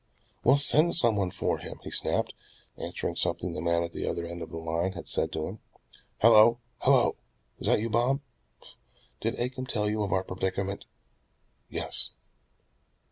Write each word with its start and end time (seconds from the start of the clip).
Well, 0.43 0.57
send 0.57 0.95
some 0.95 1.15
one 1.15 1.29
for 1.29 1.59
him," 1.59 1.79
he 1.83 1.91
snapped, 1.91 2.33
answering 2.75 3.15
something 3.17 3.53
the 3.53 3.61
man 3.61 3.83
at 3.83 3.91
the 3.91 4.07
other 4.07 4.25
end 4.25 4.41
of 4.41 4.49
the 4.49 4.57
line 4.57 4.93
had 4.93 5.07
said 5.07 5.31
to 5.33 5.45
him. 5.45 5.59
"Hello, 6.21 6.57
hello! 6.79 7.17
That 7.59 7.79
you, 7.81 7.87
Bob? 7.91 8.19
Did 9.19 9.35
Acomb 9.35 9.67
tell 9.67 9.87
you 9.87 10.01
of 10.01 10.11
our 10.11 10.23
predicament? 10.23 10.85
Yes. 11.69 12.09